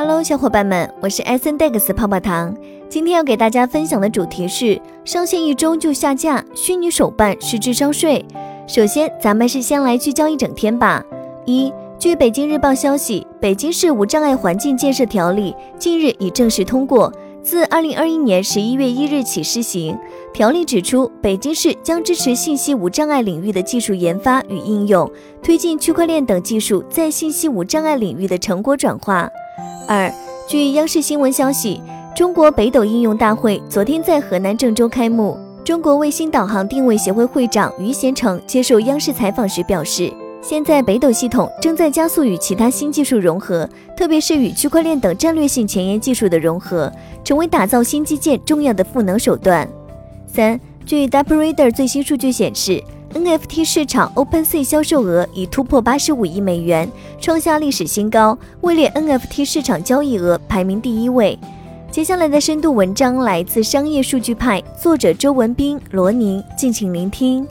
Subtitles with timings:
[0.00, 2.56] Hello，小伙伴们，我是 S N Dex 泡泡糖。
[2.88, 8.24] 今天要给大家分享的主题是上线一周就下架，虚拟手办是智商税。
[8.68, 11.04] 首先，咱们是先来聚焦一整天吧。
[11.46, 17.12] 一，据北京日报消息，北京市无障碍环境建设条例近日已正式通过。
[17.42, 19.98] 自二零二一年十一月一日起施行。
[20.32, 25.10] 条例指出，北京市将支持信息无障碍领域的技术研发与应用，
[25.42, 29.28] 推进区块链等技术在信息无障碍领域的成果转化。
[29.88, 30.12] 二，
[30.46, 31.80] 据央视新闻消息，
[32.14, 35.34] 中国北斗应用大会昨天在河南郑州开幕。
[35.64, 40.12] 中国卫星导航定位协会会长于贤成接受央视采访时表示。
[40.42, 46.92] 现在北斗系统正在加速与其他新技术融合，特别是与区块链等战略性前沿技术的融合，
[47.24, 49.66] 成为打造新基建重要的赋能手段。
[50.26, 52.84] 三，据 DappReader 最新数据显示
[53.14, 56.90] ，NFT 市场 OpenSea 销售额已突破八十五亿美元，
[57.20, 61.38] 创下历史新高，位列 NFT 市场交易额排名第一位。
[61.90, 67.46] 接下来的深度文章来自商业数据派，作者周文斌、罗宁，敬请聆听。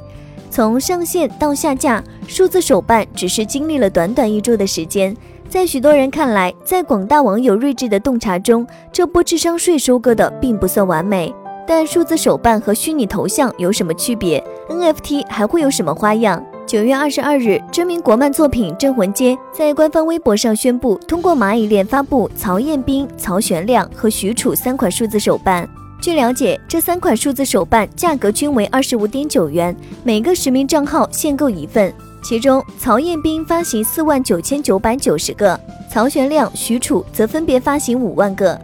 [0.49, 5.15] 从上线到下架，数字手办只是经历了短短一周的时间。
[5.49, 11.33] 在许多人看来，在广大网友睿智的洞察中，这波智商税收割的并不算完美。
[11.65, 16.43] 但数字手办和虚拟头像有什么区别？NFT 还会有什么花样？
[16.65, 25.67] 九月二十二日，知名国漫作品《镇魂街》在官方微博上宣布，通过蚂蚁链发布曹彦斌、曹玄亮和许褚三款数字手办。
[26.01, 31.93] 据了解，这三款数字手办价格均为二十五点九元，每个实名账号限购一份。
[32.21, 35.57] 其中，曹彦斌发行四万九千九百九十个，
[35.89, 38.59] 曹玄亮、许褚则分别发行五万个。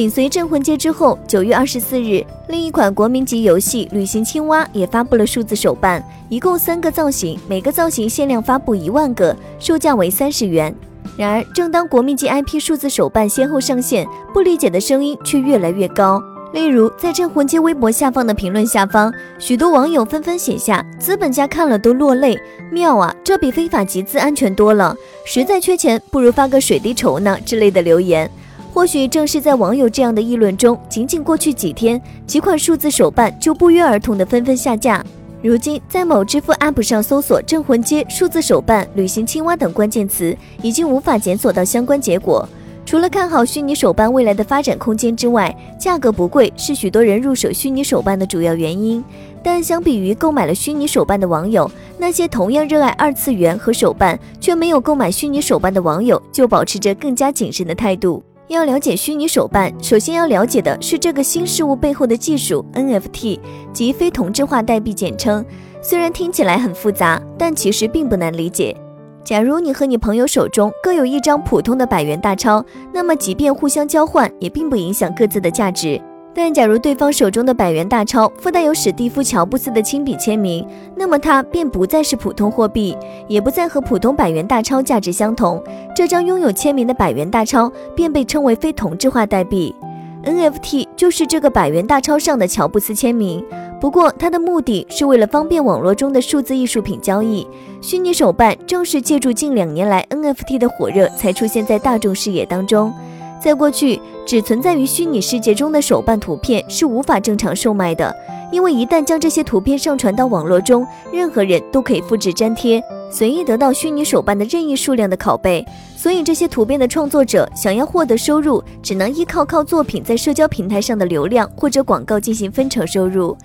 [0.00, 10.74] 紧随镇魂街之后，九月二十四日，另一款国民级游戏《旅行青蛙》也发布了数字手办，一共三个造型，每个造型限量发布一万个，售价为三十元。
[11.18, 16.18] 然而，正当国民级 IP 数字手办先后上线，不理解的声音却越来越高。
[16.54, 22.40] 例如，在镇魂街微博下方的评论下方，许多网友纷纷写下“资本家看了都落泪，
[22.72, 24.96] 妙啊，这比非法集资安全多了，
[25.26, 28.30] 实在缺钱，不如发个水滴筹呢”之类的留言。
[28.72, 35.04] 或许正是在网友这样的议论中，仅仅过去几天，几款数字手办就不约而同的纷纷下架。
[35.42, 42.48] 如今，在某支付 App 上搜索“镇魂街数字手办”“旅行青蛙”等关键词，已经无法检索到相关结果。
[42.86, 49.02] 除了看好虚拟手办未来的发展空间之外，价格不贵是许多人入手虚拟手办的主要原因。
[49.42, 58.22] 但相比于购买了虚拟手办的网友，那些同样热爱二次元和手办却没有购买虚拟手办的网友，就保持着更加谨慎的态度。
[58.54, 63.38] 要了解虚拟手办，首先要了解的是这个新事物背后的技术 NFT，
[63.72, 65.44] 及非同质化代币简称。
[65.80, 68.76] 虽然听起来很复杂，但其实并不难理解。
[69.22, 76.00] 假如你和你朋友手中各有一张普通的百元大钞，那么即便互相交换，也并不影响各自的价值。
[76.32, 80.64] 但假如对方手中的百元大钞附带有史蒂夫·乔布斯的亲笔签名，
[80.96, 82.96] 那么它便不再是普通货币，
[83.28, 85.62] 也不再和普通百元大钞价值相同。
[85.94, 89.74] 这张拥有签名的百元大钞便被称为非同质化代币。
[90.22, 93.44] NFT 就是这个百元大钞上的乔布斯签名。
[93.80, 97.46] 不过，它的目的是为了方便网络中的数字艺术品交易。
[97.80, 102.92] 虚拟手办正是借助近两年来 NFT 的火热，才出现在大众视野当中。
[103.40, 108.14] 在过去，只存在于虚拟世界中的手办图片是无法正常售卖的，
[108.52, 115.66] 因为一旦将这些图片上传到网络中，任何人都可以复制粘贴，随意得到虚拟手办的任意数量的拷贝。
[115.96, 123.36] 所以，这些图片的创作者想要获得收入，只能依靠靠作品在社交平台上的流量或者广告进行分成收入。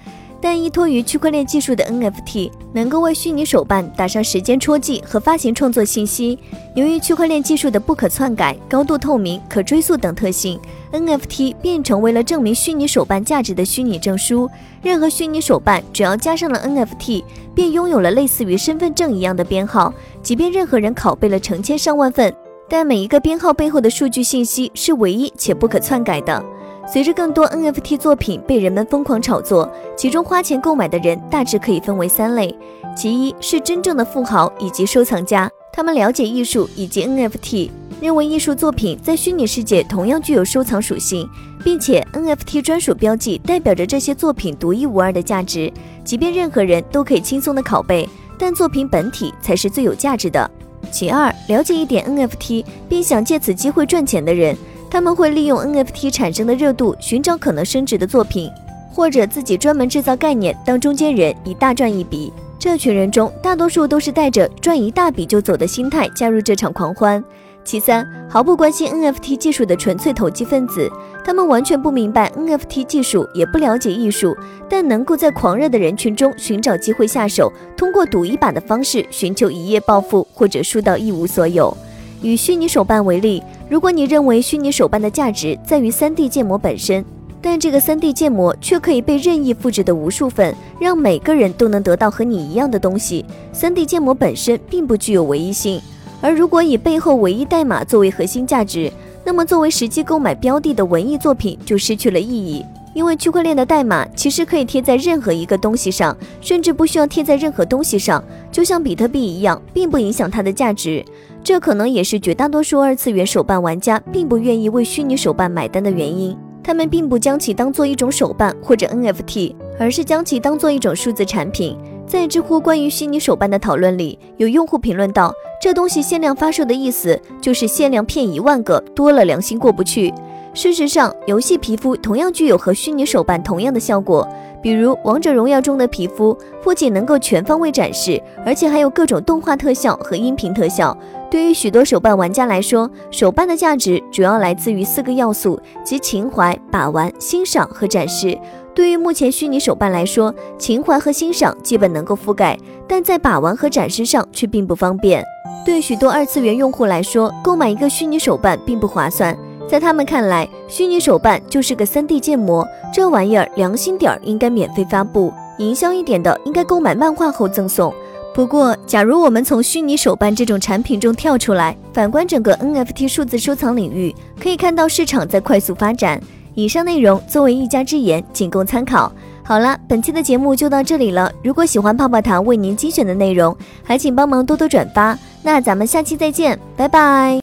[0.46, 6.38] 但依托于区块链技术的 NFT 能够为虚拟手办打上时间戳记和发行创作信息。
[6.76, 10.60] 由于区块链技术的不可篡改、高度透明、可追溯等特性
[10.94, 14.48] ，NFT 便成为了证明虚拟手办价值的虚拟证书。
[14.84, 17.24] 任何虚拟手办只要加上了 NFT，
[17.56, 19.92] 便拥有了类似于身份证一样的编号。
[20.22, 22.32] 即便任何人拷贝了成千上万份，
[22.70, 26.46] 但每一个编号背后的数据信息是唯一且不可篡改的。
[26.88, 32.56] 随着更多 NFT 作品被人们疯狂炒作，其中花钱购买的人大致可以分为三类：
[32.96, 41.28] 其一是真正的富豪以及收藏家，他们了解艺术以及 NFT，认为艺术作品在虚拟世界同样具有收藏属性，
[41.64, 45.74] 并且 NFT 专属标记代表着这些作品独一无二的价值，
[46.04, 50.50] 即便任何人都可以轻松的拷贝，但作品本体才是最有价值的。
[50.92, 54.56] 其二，了解一点 NFT 并想借此机会赚钱的人。
[54.96, 58.50] 他们会利用 NFT 产生的热度寻找可能升值的作品，
[58.90, 62.32] 或者自己专门制造概念当中间人，以大赚一笔。
[62.58, 67.22] 这群人中，大多数都是带着赚一大笔就走的心态加入这场狂欢。
[67.66, 70.90] 其三，毫不关心 NFT 技术的纯粹投机分子，
[71.26, 74.34] 他们完全不明白 NFT 技术，也不了解艺术，
[74.70, 81.76] 但能够在狂热的人群中寻找机会下手，通过赌一把的方式寻求一夜暴富或者输到一无所有。
[82.22, 87.04] 以虚拟手办为例，如果你认为虚拟手办的价值在于 3D 建模本身，
[87.42, 93.24] 但这个 3D 建模却可以被任意复制的无数份，让每个人都能得到和你一样的东西
[93.54, 95.80] ，3D 建模本身并不具有唯一性。
[96.22, 98.92] 而如果以背后唯一代码作为核心价值，
[99.24, 102.66] 那么作为实际购买标的的文艺作品就失去了意义。
[102.96, 111.04] 因为区块链的代码其实可以贴在任何一个东西上，甚至不需要贴在任何东西上，就像比特币一样，并不影响它的价值。
[111.44, 116.36] 这可能也是绝大多数二次元手办玩家并不愿意为虚拟手办买单的原因。
[116.64, 121.78] 他们并不将其当做一种手办或者 NFT，而是将其当做一种数字产品。
[122.08, 130.14] 在知乎关于虚拟手办的讨论里，有用户评论道：“这东西限量发售的意思就是限量骗一万个，多了良心过不去。”
[130.56, 134.26] 事实上，游戏皮肤同样具有和虚拟手办同样的效果。
[134.62, 140.98] 比如《王者荣耀》中的皮肤，不仅能够全方位展示，而且还有各种动画特效和音频特效。
[141.30, 148.40] 对于许多手办玩家来说，手办的价值主要来自于四个要素，即情怀、把玩、欣赏和展示。
[148.74, 152.58] 对于目前虚拟手办来说，情怀和欣赏基本能够覆盖，
[152.88, 155.22] 但在把玩和展示上却并不方便。
[155.66, 159.38] 对许多二次元用户来说，购买一个虚拟手办并不划算。
[159.68, 167.94] 在他们看来，虚拟手办就是个 3D 建模，这玩意儿良心点儿应该免费发布，营销一点的应该购买漫画后赠送。
[168.34, 176.22] 不过，假如我们从虚拟手办这种产品中跳出来，反观整个 NFT 数字收藏领域，可以看到市场在快速发展。
[176.54, 179.12] 以上内容作为一家之言，仅供参考。
[179.44, 181.32] 好了，本期的节目就到这里了。
[181.44, 185.18] 如果喜欢泡泡糖为您精选的内容，还请帮忙多多转发。
[185.42, 187.34] 那咱们下期再见，拜拜。